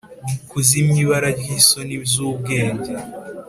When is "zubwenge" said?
2.11-2.91